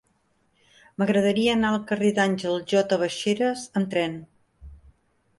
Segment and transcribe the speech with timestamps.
[1.01, 2.97] M'agradaria anar al carrer d'Àngel J.
[3.01, 4.17] Baixeras amb tren.